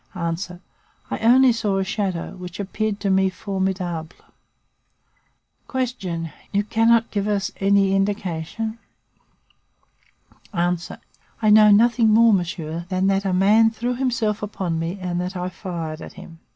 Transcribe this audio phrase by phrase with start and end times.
[0.15, 4.15] I only saw a shadow which appeared to me formidable.
[5.71, 6.27] "Q.
[6.51, 8.79] You cannot give us any indication?
[10.55, 10.73] "A.
[11.43, 15.35] I know nothing more, monsieur, than that a man threw himself upon me and that
[15.37, 16.39] I fired at him.